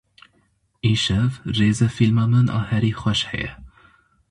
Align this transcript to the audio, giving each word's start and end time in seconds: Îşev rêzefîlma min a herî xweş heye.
Îşev 0.89 1.31
rêzefîlma 1.57 2.25
min 2.31 2.47
a 2.57 2.59
herî 2.69 2.91
xweş 2.99 3.21
heye. 3.29 3.51